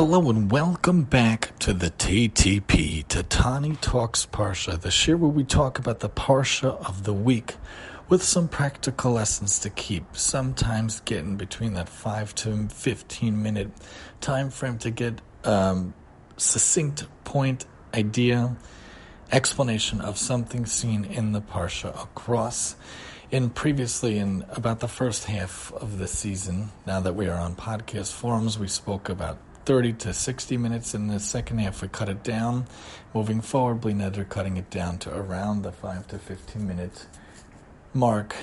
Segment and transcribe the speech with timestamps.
[0.00, 5.78] Hello and welcome back to the TTP, Tatani Talks Parsha, the year where we talk
[5.78, 7.56] about the Parsha of the week
[8.08, 13.72] with some practical lessons to keep, sometimes getting between that 5 to 15 minute
[14.22, 15.92] time frame to get um,
[16.38, 18.56] succinct point, idea,
[19.30, 22.74] explanation of something seen in the Parsha across
[23.30, 27.54] in previously in about the first half of the season, now that we are on
[27.54, 30.94] podcast forums, we spoke about 30 to 60 minutes.
[30.94, 32.66] In the second half, we cut it down.
[33.14, 37.06] Moving forward, bli neder cutting it down to around the 5 to 15 minute
[37.92, 38.34] mark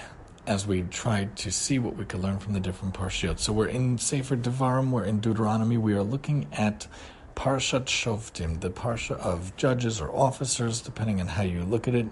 [0.45, 3.39] as we tried to see what we could learn from the different parshiot.
[3.39, 6.87] So we're in Sefer Devarim, we're in Deuteronomy, we are looking at
[7.35, 12.07] Parshat Shoftim, the Parsha of judges or officers, depending on how you look at it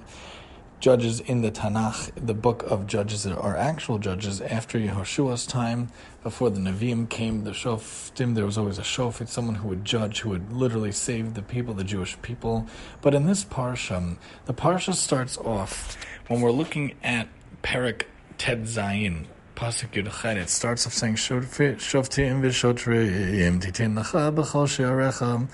[0.85, 5.87] judges in the Tanakh, the book of judges are actual judges after Yehoshua's time,
[6.21, 10.19] before the Nevi'im came, the Shoftim, there was always a Shofet, someone who would judge,
[10.19, 12.67] who would literally save the people, the Jewish people.
[13.01, 17.29] But in this Parsha, the Parsha starts off, when we're looking at
[17.63, 18.03] Perek
[18.37, 25.47] Tet Zayin, Pasuk Yud it starts off saying, Shoftim v'shotrim titin lecha b'chol she'arecha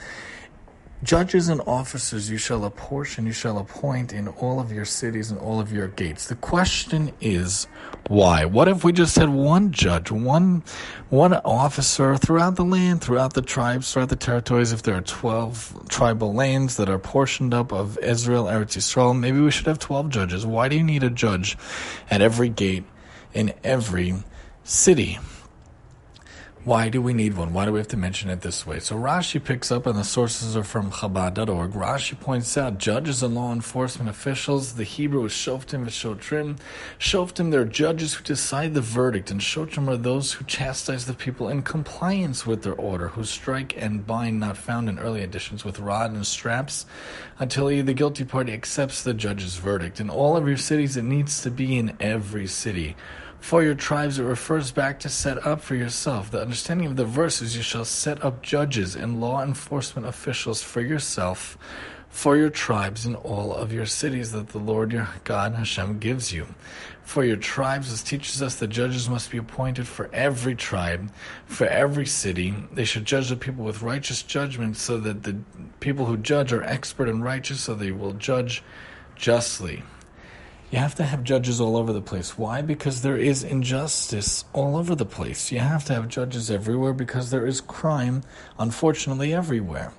[1.04, 5.40] Judges and officers you shall apportion, you shall appoint in all of your cities and
[5.40, 6.28] all of your gates.
[6.28, 7.68] The question is
[8.08, 8.46] why?
[8.46, 10.64] What if we just had one judge, one
[11.10, 14.72] one officer throughout the land, throughout the tribes, throughout the territories?
[14.74, 19.40] If there are twelve tribal lands that are portioned up of Israel, Eretz Yisrael, maybe
[19.40, 20.46] we should have twelve judges.
[20.46, 21.58] Why do you need a judge
[22.12, 22.84] at every gate
[23.34, 24.14] in every
[24.64, 25.18] city?
[26.64, 27.54] Why do we need one?
[27.54, 28.80] Why do we have to mention it this way?
[28.80, 31.72] So Rashi picks up, and the sources are from Chabad.org.
[31.72, 34.74] Rashi points out judges and law enforcement officials.
[34.74, 36.60] The Hebrew is shoftim v'shotrim.
[37.00, 41.50] Shoftim, they're judges who decide the verdict, and shotrim are those who chastise the people
[41.50, 45.80] in compliance with their order, who strike and bind, not found in early editions, with
[45.80, 46.86] rod and straps,
[47.40, 50.00] until the guilty party accepts the judge's verdict.
[50.00, 52.96] In all of your cities, it needs to be in every city
[53.42, 56.30] for your tribes, it refers back to set up for yourself.
[56.30, 60.62] The understanding of the verse is you shall set up judges and law enforcement officials
[60.62, 61.58] for yourself,
[62.08, 66.32] for your tribes in all of your cities that the Lord your God Hashem gives
[66.32, 66.46] you.
[67.04, 71.12] For your tribes, this teaches us that judges must be appointed for every tribe,
[71.48, 72.54] for every city.
[72.72, 75.38] They should judge the people with righteous judgment so that the
[75.80, 78.64] people who judge are expert and righteous, so they will judge
[79.16, 79.82] justly.
[80.72, 82.38] You have to have judges all over the place.
[82.38, 82.62] Why?
[82.62, 85.52] Because there is injustice all over the place.
[85.52, 88.24] You have to have judges everywhere because there is crime,
[88.58, 89.92] unfortunately, everywhere.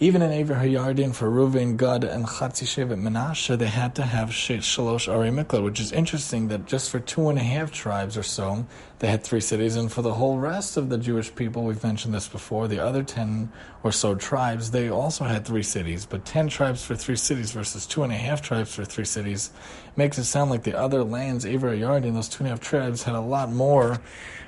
[0.00, 4.30] Even in Aver Hayardin for Reuven, Gad, and Chatzi Shevet Menashe, they had to have
[4.30, 8.24] Shalosh Ari Miklat, which is interesting that just for two and a half tribes or
[8.24, 8.66] so,
[9.02, 12.14] they had three cities, and for the whole rest of the Jewish people, we've mentioned
[12.14, 13.50] this before, the other ten
[13.82, 16.06] or so tribes, they also had three cities.
[16.06, 19.50] But ten tribes for three cities versus two and a half tribes for three cities
[19.96, 23.02] makes it sound like the other lands, Aver Hayardin, those two and a half tribes,
[23.02, 24.00] had a lot more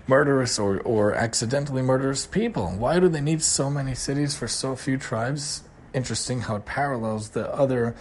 [0.06, 2.68] murderous or, or accidentally murderous people.
[2.78, 5.64] Why do they need so many cities for so few tribes?
[5.92, 7.96] Interesting how it parallels the other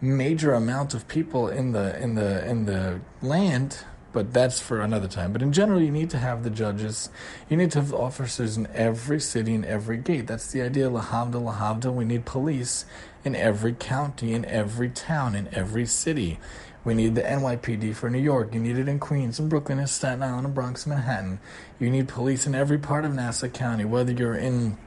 [0.00, 5.08] major amount of people in the in the in the land but that's for another
[5.08, 5.32] time.
[5.32, 7.10] But in general, you need to have the judges.
[7.48, 10.26] You need to have officers in every city, in every gate.
[10.26, 10.90] That's the idea.
[10.90, 11.92] Lahavda, lahavda.
[11.94, 12.84] We need police
[13.24, 16.38] in every county, in every town, in every city.
[16.82, 18.54] We need the NYPD for New York.
[18.54, 21.38] You need it in Queens and Brooklyn and Staten Island and Bronx Manhattan.
[21.78, 24.78] You need police in every part of Nassau County, whether you're in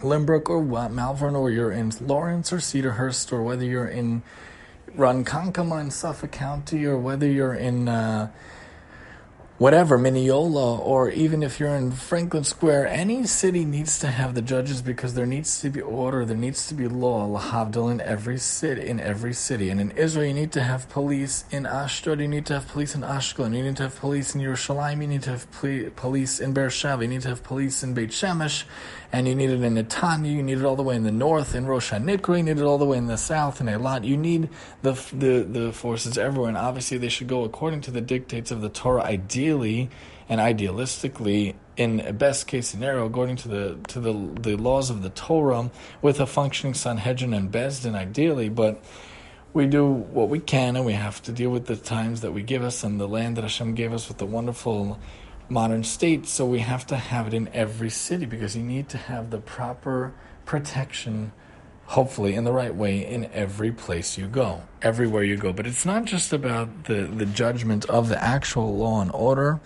[0.00, 4.22] Lynbrook or Malverne, or you're in Lawrence or Cedarhurst, or whether you're in
[4.96, 8.30] Ronkonkoma in Suffolk County, or whether you're in uh,
[9.64, 14.42] whatever, Mineola, or even if you're in Franklin Square, any city needs to have the
[14.42, 18.36] judges because there needs to be order, there needs to be law, lahavdil in every
[18.36, 19.70] city, in every city.
[19.70, 21.46] And in Israel, you need to have police.
[21.50, 24.42] In Ashdod, you need to have police in Ashkelon, you need to have police in
[24.42, 25.50] Yerushalayim, you need to have
[25.96, 28.64] police in Beersheba, you need to have police in Beit Shemesh,
[29.14, 31.54] and you need it in Netanya, you need it all the way in the north,
[31.54, 34.04] in Rosh HaNikra, you need it all the way in the south, in Eilat.
[34.04, 34.50] You need
[34.82, 38.60] the, the, the forces everywhere, and obviously they should go according to the dictates of
[38.60, 39.04] the Torah,
[39.54, 39.90] ideally
[40.28, 45.02] and idealistically, in a best case scenario, according to the to the the laws of
[45.02, 45.70] the Torah,
[46.00, 48.82] with a functioning Sanhedrin and Beis Din, ideally, but
[49.52, 52.42] we do what we can, and we have to deal with the times that we
[52.42, 54.98] give us and the land that Hashem gave us with the wonderful
[55.48, 56.26] modern state.
[56.26, 59.38] So we have to have it in every city because you need to have the
[59.38, 60.14] proper
[60.46, 61.32] protection,
[61.86, 65.52] hopefully in the right way, in every place you go, everywhere you go.
[65.52, 69.60] But it's not just about the, the judgment of the actual law and order,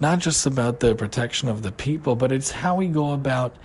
[0.00, 3.56] not just about the protection of the people, but it's how we go about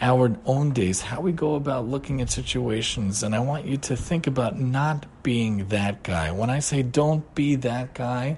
[0.00, 3.22] our own days, how we go about looking at situations.
[3.22, 6.30] And I want you to think about not being that guy.
[6.30, 8.36] When I say don't be that guy,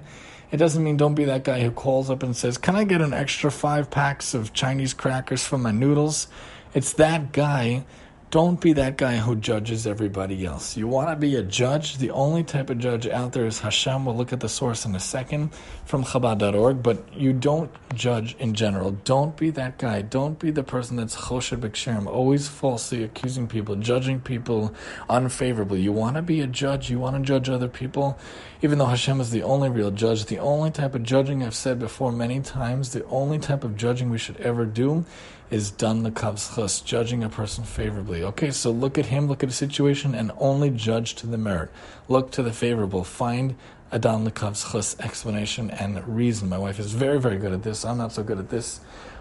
[0.51, 3.01] it doesn't mean don't be that guy who calls up and says, Can I get
[3.01, 6.27] an extra five packs of Chinese crackers for my noodles?
[6.73, 7.85] It's that guy
[8.31, 10.77] don't be that guy who judges everybody else.
[10.77, 11.97] You want to be a judge?
[11.97, 14.05] The only type of judge out there is Hashem.
[14.05, 18.53] We'll look at the source in a second from Chabad.org, but you don't judge in
[18.53, 18.91] general.
[19.03, 20.01] Don't be that guy.
[20.01, 24.73] Don't be the person that's Choshed B'Ksherim, always falsely accusing people, judging people
[25.09, 25.81] unfavorably.
[25.81, 26.89] You want to be a judge.
[26.89, 28.17] You want to judge other people,
[28.61, 30.27] even though Hashem is the only real judge.
[30.27, 34.09] The only type of judging I've said before many times, the only type of judging
[34.09, 35.05] we should ever do
[35.51, 38.23] is done the kaf zechus, judging a person favorably.
[38.23, 41.69] Okay, so look at him, look at a situation, and only judge to the merit.
[42.07, 43.03] Look to the favorable.
[43.03, 43.55] Find
[43.91, 46.47] a dan lekaf zechus explanation and reason.
[46.47, 47.83] My wife is very, very good at this.
[47.83, 48.79] I'm not so good at this.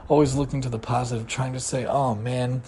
[0.09, 2.63] Always looking to the positive, trying to say, oh man,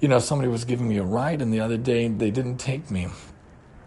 [0.00, 2.90] you know, somebody was giving me a ride, and the other day they didn't take
[2.90, 3.06] me.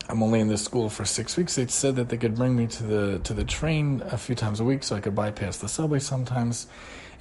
[0.08, 1.56] I'm only in this school for six weeks.
[1.56, 4.62] They said that they could bring me to the to the train a few times
[4.62, 6.68] a week, so I could bypass the subway sometimes.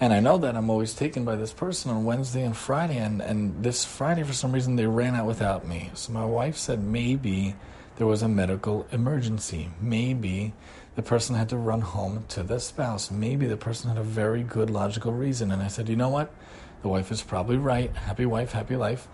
[0.01, 3.21] And I know that I'm always taken by this person on Wednesday and Friday, and,
[3.21, 5.91] and this Friday, for some reason, they ran out without me.
[5.95, 7.55] So my wife said maybe
[7.97, 9.71] there was a medical emergency.
[9.81, 10.53] Maybe
[10.97, 13.11] the person had to run home to the spouse.
[13.11, 15.53] Maybe the person had a very good logical reason.
[15.53, 16.33] And I said, you know what?
[16.83, 17.95] The wife is probably right.
[17.97, 19.09] Happy wife, happy life.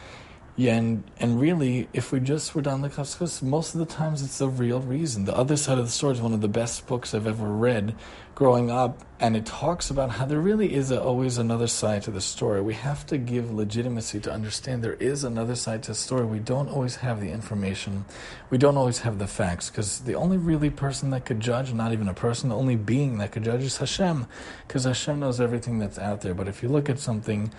[0.56, 4.22] Yeah, and, and really, if we just were down the Kafkas, most of the times
[4.22, 5.24] it's the real reason.
[5.24, 7.94] The Other Side of the Story is one of the best books I've ever read
[8.34, 12.10] growing up, and it talks about how there really is a, always another side to
[12.10, 12.60] the story.
[12.62, 16.24] We have to give legitimacy to understand there is another side to the story.
[16.24, 18.06] We don't always have the information,
[18.48, 21.92] we don't always have the facts, because the only really person that could judge, not
[21.92, 24.26] even a person, the only being that could judge is Hashem,
[24.66, 26.32] because Hashem knows everything that's out there.
[26.32, 27.52] But if you look at something,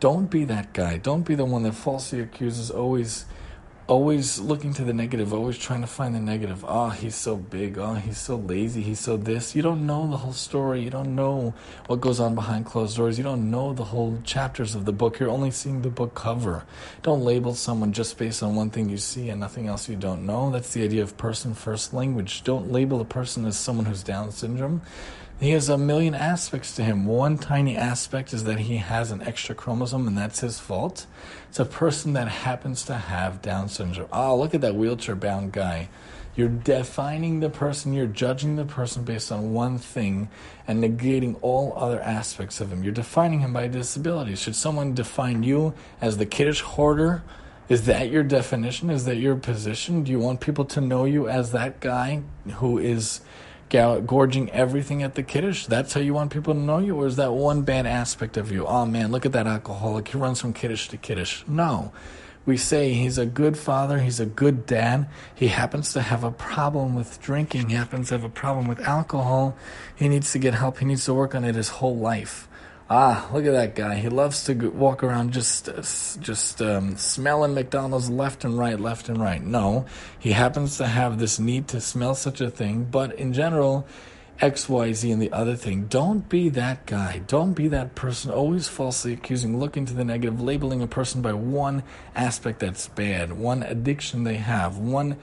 [0.00, 0.98] don't be that guy.
[0.98, 3.26] Don't be the one that falsely accuses, always
[3.88, 6.64] always looking to the negative, always trying to find the negative.
[6.66, 7.78] Oh, he's so big.
[7.78, 8.82] Oh, he's so lazy.
[8.82, 9.54] He's so this.
[9.54, 10.82] You don't know the whole story.
[10.82, 11.54] You don't know
[11.86, 13.16] what goes on behind closed doors.
[13.18, 15.18] You don't know the whole chapters of the book.
[15.18, 16.64] You're only seeing the book cover.
[17.02, 20.26] Don't label someone just based on one thing you see and nothing else you don't
[20.26, 20.50] know.
[20.50, 22.42] That's the idea of person first language.
[22.42, 24.82] Don't label a person as someone who's Down syndrome.
[25.38, 27.04] He has a million aspects to him.
[27.04, 31.06] One tiny aspect is that he has an extra chromosome, and that's his fault.
[31.50, 34.08] It's a person that happens to have Down syndrome.
[34.10, 35.90] Oh, look at that wheelchair bound guy.
[36.36, 40.28] You're defining the person, you're judging the person based on one thing
[40.66, 42.82] and negating all other aspects of him.
[42.82, 44.36] You're defining him by disability.
[44.36, 47.22] Should someone define you as the kiddush hoarder?
[47.68, 48.90] Is that your definition?
[48.90, 50.02] Is that your position?
[50.02, 52.22] Do you want people to know you as that guy
[52.56, 53.22] who is
[53.70, 55.66] gorging everything at the kiddush?
[55.66, 56.96] That's how you want people to know you?
[56.96, 58.66] Or is that one bad aspect of you?
[58.66, 60.08] Oh man, look at that alcoholic.
[60.08, 61.44] He runs from kiddush to kiddush.
[61.46, 61.92] No.
[62.46, 65.08] We say he's a good father, he's a good dad.
[65.34, 68.80] He happens to have a problem with drinking, he happens to have a problem with
[68.80, 69.56] alcohol.
[69.96, 72.46] He needs to get help, he needs to work on it his whole life.
[72.88, 73.96] Ah, look at that guy.
[73.96, 75.68] He loves to walk around just
[76.20, 79.42] just um, smelling McDonald's left and right, left and right.
[79.42, 79.86] No,
[80.18, 83.88] he happens to have this need to smell such a thing, but in general,
[84.40, 85.86] X, Y, Z, and the other thing.
[85.86, 87.22] Don't be that guy.
[87.26, 91.32] Don't be that person always falsely accusing, looking to the negative, labeling a person by
[91.32, 91.82] one
[92.14, 95.16] aspect that's bad, one addiction they have, one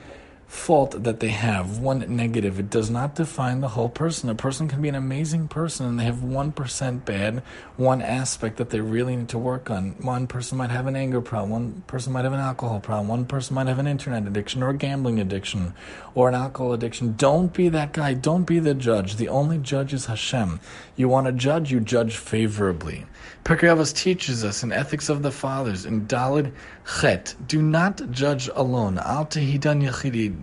[0.53, 4.29] fault that they have, one negative, it does not define the whole person.
[4.29, 7.41] A person can be an amazing person and they have 1% bad,
[7.75, 9.95] one aspect that they really need to work on.
[10.01, 13.25] One person might have an anger problem, one person might have an alcohol problem, one
[13.25, 15.73] person might have an internet addiction or a gambling addiction
[16.13, 17.15] or an alcohol addiction.
[17.17, 18.13] Don't be that guy.
[18.13, 19.15] Don't be the judge.
[19.15, 20.59] The only judge is Hashem.
[20.95, 23.05] You want to judge, you judge favorably.
[23.43, 26.53] Pirkei teaches us in Ethics of the Fathers in Dalid
[26.85, 28.97] Chet, do not judge alone.
[28.99, 29.81] Al tehidan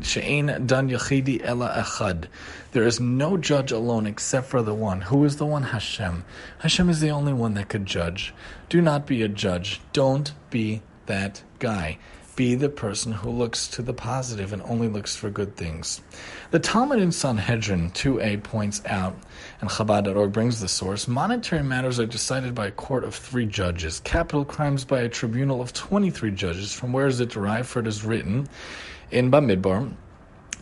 [0.00, 2.26] dan yachidi ela echad.
[2.72, 5.02] There is no judge alone except for the one.
[5.02, 5.64] Who is the one?
[5.64, 6.24] Hashem.
[6.58, 8.34] Hashem is the only one that could judge.
[8.68, 9.80] Do not be a judge.
[9.92, 11.98] Don't be that guy
[12.40, 16.00] be the person who looks to the positive and only looks for good things.
[16.52, 19.14] The Talmud in Sanhedrin 2a points out,
[19.60, 24.00] and Chabad.org brings the source, monetary matters are decided by a court of three judges,
[24.00, 26.72] capital crimes by a tribunal of 23 judges.
[26.72, 27.68] From where is it derived?
[27.68, 28.48] For it is written
[29.10, 29.92] in Bamidbar,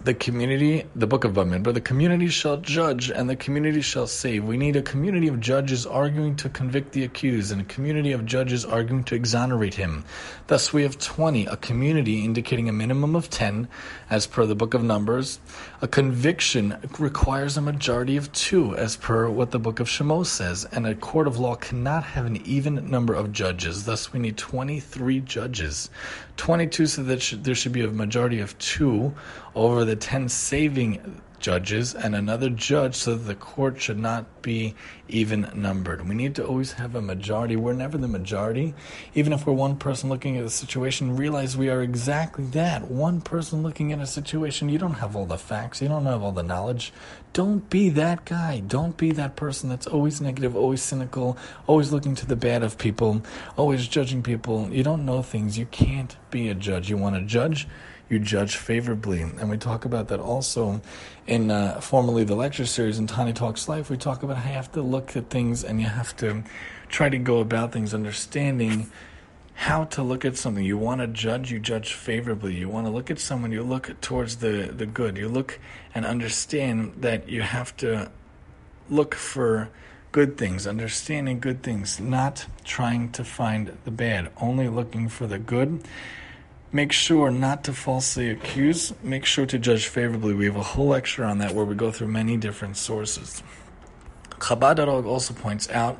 [0.04, 4.44] the community, the book of Bamidbar, the community shall judge and the community shall save.
[4.44, 8.24] We need a community of judges arguing to convict the accused and a community of
[8.24, 10.04] judges arguing to exonerate him.
[10.46, 13.68] Thus, we have 20, a community indicating a minimum of 10,
[14.08, 15.40] as per the book of Numbers.
[15.82, 20.64] A conviction requires a majority of two, as per what the book of Shemos says,
[20.70, 23.84] and a court of law cannot have an even number of judges.
[23.84, 25.90] Thus, we need 23 judges.
[26.38, 29.14] 22 so that there should be a majority of two
[29.54, 34.74] over the 10 saving judges and another judge so that the court should not be
[35.08, 36.08] even numbered.
[36.08, 37.56] We need to always have a majority.
[37.56, 38.74] We're never the majority.
[39.14, 42.90] Even if we're one person looking at a situation, realize we are exactly that.
[42.90, 44.68] One person looking at a situation.
[44.68, 46.92] You don't have all the facts, you don't have all the knowledge.
[47.32, 48.60] Don't be that guy.
[48.60, 52.78] Don't be that person that's always negative, always cynical, always looking to the bad of
[52.78, 53.22] people,
[53.56, 54.68] always judging people.
[54.70, 55.58] You don't know things.
[55.58, 56.90] You can't be a judge.
[56.90, 57.68] You want to judge?
[58.08, 59.20] You judge favorably.
[59.22, 60.80] And we talk about that also
[61.26, 63.90] in uh, formerly the lecture series in Tani Talks Life.
[63.90, 66.42] We talk about how you have to look at things and you have to
[66.88, 68.90] try to go about things understanding
[69.54, 70.64] how to look at something.
[70.64, 72.54] You want to judge, you judge favorably.
[72.54, 75.16] You want to look at someone, you look towards the, the good.
[75.16, 75.58] You look
[75.94, 78.10] and understand that you have to
[78.88, 79.68] look for
[80.12, 85.38] good things, understanding good things, not trying to find the bad, only looking for the
[85.38, 85.82] good
[86.70, 88.92] Make sure not to falsely accuse.
[89.02, 90.34] Make sure to judge favorably.
[90.34, 93.42] We have a whole lecture on that where we go through many different sources.
[94.32, 95.98] Chabad.org also points out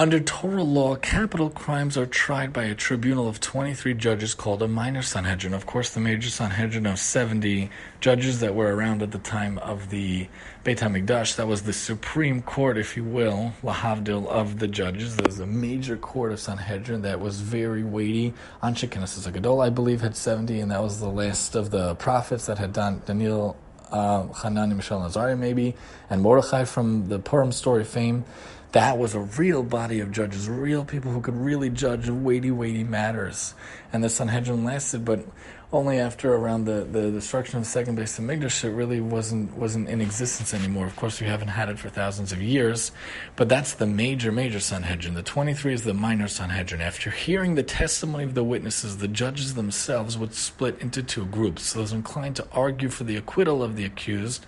[0.00, 4.66] under Torah law, capital crimes are tried by a tribunal of 23 judges called a
[4.66, 5.52] minor Sanhedrin.
[5.52, 7.68] Of course, the major Sanhedrin of 70
[8.00, 10.26] judges that were around at the time of the
[10.64, 15.16] Beit HaMikdash, that was the supreme court, if you will, Lahavdil, of the judges.
[15.16, 18.32] There's a major court of Sanhedrin that was very weighty.
[18.62, 22.46] Anshe Knesset Gadol, I believe, had 70, and that was the last of the prophets
[22.46, 23.54] that had done Daniel
[23.92, 25.74] uh, Hanani, Mishael, Azariah, maybe,
[26.08, 28.24] and Mordechai from the Purim story fame
[28.72, 32.84] that was a real body of judges, real people who could really judge weighty, weighty
[32.84, 33.54] matters.
[33.92, 35.26] And the Sanhedrin lasted, but
[35.72, 39.88] only after around the, the destruction of the second Beis Hamikdash it really wasn't wasn't
[39.88, 40.86] in existence anymore.
[40.86, 42.90] Of course, we haven't had it for thousands of years,
[43.36, 45.14] but that's the major major Sanhedrin.
[45.14, 46.80] The twenty three is the minor Sanhedrin.
[46.80, 51.72] After hearing the testimony of the witnesses, the judges themselves would split into two groups.
[51.72, 54.46] Those inclined to argue for the acquittal of the accused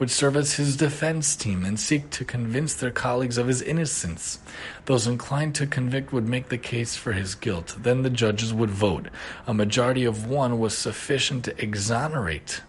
[0.00, 4.40] would serve as his defense team and seek to convince their colleagues of his innocence.
[4.86, 7.76] Those inclined to convict would make the case for his guilt.
[7.78, 9.06] Then the judges would vote.
[9.46, 12.62] A majority of one was sufficient to exonerate,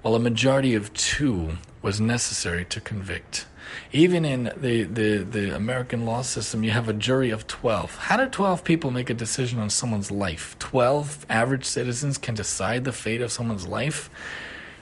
[0.00, 3.44] while a majority of two was necessary to convict.
[3.92, 7.96] Even in the, the, the American law system, you have a jury of 12.
[7.96, 10.58] How do 12 people make a decision on someone's life?
[10.58, 14.08] 12 average citizens can decide the fate of someone's life?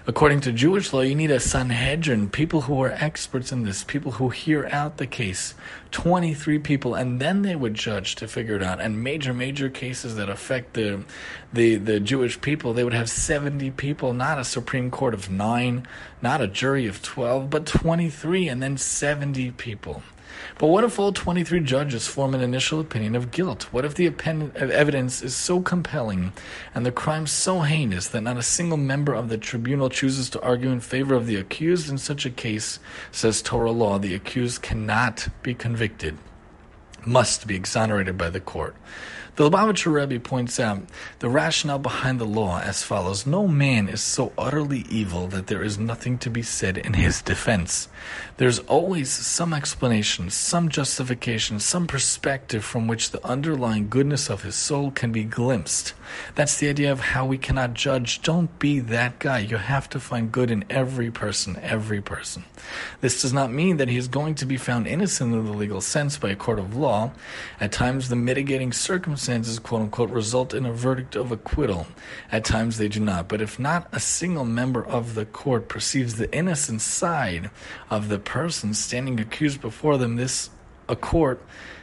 [0.04, 4.12] According to Jewish law, you need a Sanhedrin, people who are experts in this, people
[4.12, 5.54] who hear out the case,
[5.92, 8.80] 23 people, and then they would judge to figure it out.
[8.80, 11.04] And major, major cases that affect the,
[11.52, 15.86] the, the Jewish people, they would have 70 people, not a Supreme Court of nine,
[16.20, 20.02] not a jury of 12, but 23, and then 70 people.
[20.58, 23.64] But what if all 23 judges form an initial opinion of guilt?
[23.72, 24.06] What if the
[24.54, 26.32] evidence is so compelling
[26.74, 30.42] and the crime so heinous that not a single member of the tribunal chooses to
[30.42, 31.90] argue in favor of the accused?
[31.90, 32.78] In such a case,
[33.10, 36.16] says Torah law, the accused cannot be convicted,
[37.04, 38.76] must be exonerated by the court.
[39.34, 40.82] The Lubavitcher Rebbe points out
[41.20, 45.62] the rationale behind the law as follows No man is so utterly evil that there
[45.62, 47.88] is nothing to be said in his defense.
[48.36, 54.54] There's always some explanation, some justification, some perspective from which the underlying goodness of his
[54.54, 55.94] soul can be glimpsed.
[56.34, 58.22] That's the idea of how we cannot judge.
[58.22, 59.40] Don't be that guy.
[59.40, 62.44] You have to find good in every person, every person.
[63.00, 65.80] This does not mean that he is going to be found innocent in the legal
[65.80, 67.12] sense by a court of law.
[67.60, 71.86] At times, the mitigating circumstances quote unquote, result in a verdict of acquittal.
[72.30, 73.28] At times they do not.
[73.28, 77.50] But if not a single member of the court perceives the innocent side
[77.90, 80.50] of the person standing accused before them, this
[80.88, 81.42] a court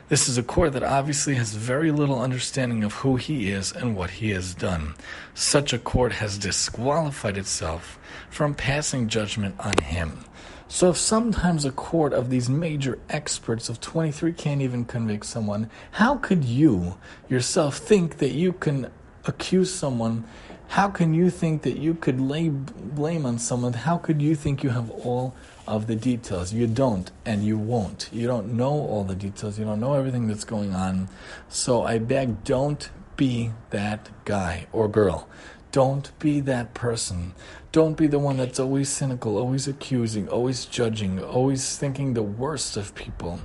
[0.10, 3.96] this is a court that obviously has very little understanding of who he is and
[3.96, 4.96] what he has done.
[5.36, 8.00] Such a court has disqualified itself
[8.32, 10.26] from passing judgment on him.
[10.68, 15.70] So if sometimes a court of these major experts of 23 can't even convict someone,
[15.92, 16.98] how could you
[17.28, 18.90] yourself think that you can
[19.26, 20.26] accuse someone?
[20.70, 23.74] How can you think that you could lay blame on someone?
[23.74, 25.36] How could you think you have all
[25.70, 26.52] of the details?
[26.52, 28.10] You don't, and you won't.
[28.12, 29.60] You don't know all the details.
[29.60, 31.10] You don't know everything that's going on.
[31.48, 35.30] So I beg, don't be that guy or girl.
[35.72, 37.34] Don't be that person.
[37.72, 42.76] Don't be the one that's always cynical, always accusing, always judging, always thinking the worst
[42.76, 43.40] of people.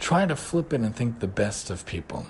[0.00, 2.26] Try to flip it and think the best of people.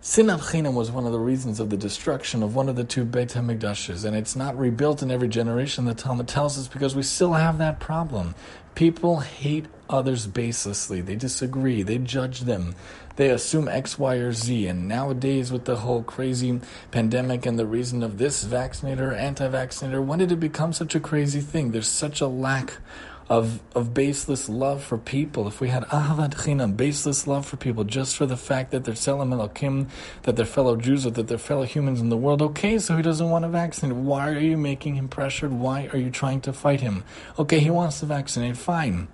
[0.00, 3.04] Sinat Chinam was one of the reasons of the destruction of one of the two
[3.04, 7.02] Beit HaMikdashes, and it's not rebuilt in every generation, the Talmud tells us, because we
[7.02, 8.36] still have that problem.
[8.76, 11.04] People hate others baselessly.
[11.04, 11.82] They disagree.
[11.82, 12.76] They judge them.
[13.16, 14.68] They assume X, Y, or Z.
[14.68, 16.60] And nowadays, with the whole crazy
[16.92, 21.00] pandemic and the reason of this vaccinator, anti vaccinator, when did it become such a
[21.00, 21.72] crazy thing?
[21.72, 22.74] There's such a lack
[23.28, 25.46] of of baseless love for people.
[25.46, 28.94] If we had ahavat chinam, baseless love for people, just for the fact that they're
[28.94, 29.88] Tselem Elokim,
[30.22, 33.02] that they're fellow Jews, or that they're fellow humans in the world, okay, so he
[33.02, 33.96] doesn't want to vaccinate.
[33.96, 35.52] Why are you making him pressured?
[35.52, 37.04] Why are you trying to fight him?
[37.38, 39.08] Okay, he wants to vaccinate, fine.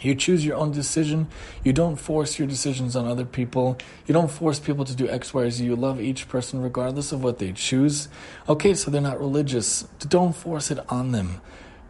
[0.00, 1.26] You choose your own decision.
[1.64, 3.78] You don't force your decisions on other people.
[4.06, 5.64] You don't force people to do X, Y, Z.
[5.64, 8.08] You love each person regardless of what they choose.
[8.48, 9.82] Okay, so they're not religious.
[9.98, 11.40] Don't force it on them.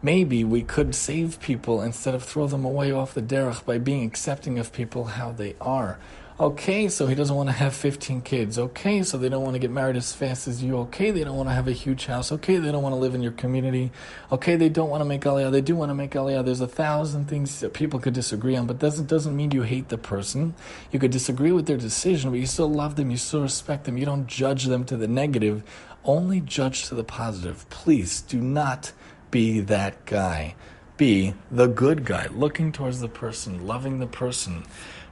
[0.01, 4.05] Maybe we could save people instead of throw them away off the derech by being
[4.05, 5.99] accepting of people how they are.
[6.39, 8.57] Okay, so he doesn't want to have 15 kids.
[8.57, 10.77] Okay, so they don't want to get married as fast as you.
[10.77, 12.31] Okay, they don't want to have a huge house.
[12.31, 13.91] Okay, they don't want to live in your community.
[14.31, 15.51] Okay, they don't want to make aliyah.
[15.51, 16.45] They do want to make aliyah.
[16.45, 19.89] There's a thousand things that people could disagree on, but doesn't doesn't mean you hate
[19.89, 20.55] the person.
[20.93, 23.11] You could disagree with their decision, but you still love them.
[23.11, 23.97] You still respect them.
[23.97, 25.61] You don't judge them to the negative.
[26.05, 27.69] Only judge to the positive.
[27.69, 28.93] Please do not
[29.31, 30.55] be that guy.
[30.97, 34.65] Be the good guy, looking towards the person, loving the person,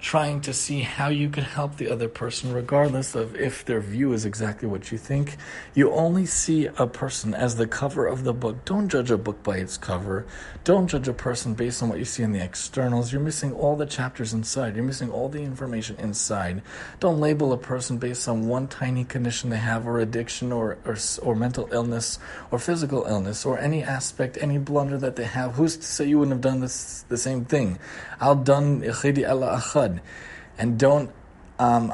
[0.07, 4.13] trying to see how you can help the other person, regardless of if their view
[4.13, 5.35] is exactly what you think.
[5.75, 8.63] You only see a person as the cover of the book.
[8.63, 10.25] Don't judge a book by its cover.
[10.63, 13.11] Don't judge a person based on what you see in the externals.
[13.11, 14.77] You're missing all the chapters inside.
[14.77, 16.61] You're missing all the information inside.
[17.01, 20.95] Don't label a person based on one tiny condition they have, or addiction, or, or,
[21.21, 22.17] or mental illness,
[22.49, 25.55] or physical illness, or any aspect, any blunder that they have.
[25.55, 27.77] Who's to say you wouldn't have done this the same thing?
[28.21, 28.83] Al done
[30.57, 31.11] and don't
[31.59, 31.91] um,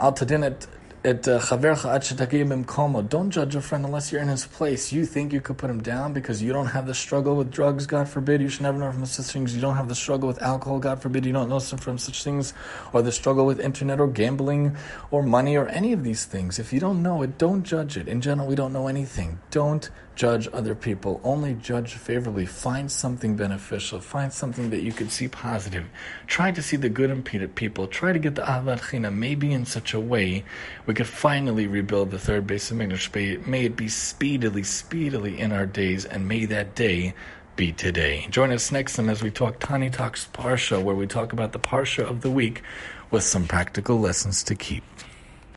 [1.03, 4.93] it uh, Don't judge a friend unless you're in his place.
[4.93, 7.85] You think you could put him down because you don't have the struggle with drugs,
[7.85, 8.41] God forbid.
[8.41, 9.53] You should never know from such things.
[9.53, 11.25] You don't have the struggle with alcohol, God forbid.
[11.25, 12.53] You don't know from such things,
[12.93, 14.77] or the struggle with internet or gambling
[15.11, 16.57] or money or any of these things.
[16.57, 18.07] If you don't know it, don't judge it.
[18.07, 19.39] In general, we don't know anything.
[19.51, 21.19] Don't judge other people.
[21.23, 22.45] Only judge favorably.
[22.45, 23.99] Find something beneficial.
[23.99, 25.85] Find something that you could see positive.
[26.27, 27.87] Try to see the good in people.
[27.87, 30.43] Try to get the Ahavat maybe in such a way
[30.85, 33.45] we could finally rebuild the third Beis HaMikdash.
[33.47, 37.13] May it be speedily, speedily in our days, and may that day
[37.55, 38.27] be today.
[38.29, 41.59] Join us next time as we talk Tani Talks Parsha, where we talk about the
[41.59, 42.63] Parsha of the week
[43.11, 44.83] with some practical lessons to keep.